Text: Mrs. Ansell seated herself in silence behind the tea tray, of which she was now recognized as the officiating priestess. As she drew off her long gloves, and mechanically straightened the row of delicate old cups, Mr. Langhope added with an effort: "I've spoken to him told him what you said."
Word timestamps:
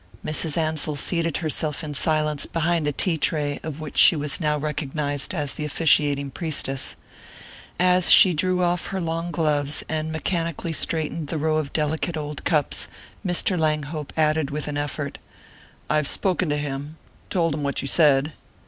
Mrs. 0.25 0.57
Ansell 0.57 0.95
seated 0.95 1.37
herself 1.37 1.83
in 1.83 1.93
silence 1.93 2.47
behind 2.47 2.87
the 2.87 2.91
tea 2.91 3.19
tray, 3.19 3.59
of 3.61 3.79
which 3.79 3.99
she 3.99 4.15
was 4.15 4.39
now 4.41 4.57
recognized 4.57 5.31
as 5.35 5.53
the 5.53 5.63
officiating 5.63 6.31
priestess. 6.31 6.95
As 7.79 8.11
she 8.11 8.33
drew 8.33 8.63
off 8.63 8.87
her 8.87 8.99
long 8.99 9.29
gloves, 9.29 9.83
and 9.87 10.11
mechanically 10.11 10.73
straightened 10.73 11.27
the 11.27 11.37
row 11.37 11.57
of 11.57 11.71
delicate 11.71 12.17
old 12.17 12.43
cups, 12.45 12.87
Mr. 13.23 13.59
Langhope 13.59 14.11
added 14.17 14.49
with 14.49 14.67
an 14.67 14.75
effort: 14.75 15.19
"I've 15.87 16.07
spoken 16.07 16.49
to 16.49 16.57
him 16.57 16.97
told 17.29 17.53
him 17.53 17.61
what 17.61 17.83
you 17.83 17.87
said." 17.87 18.33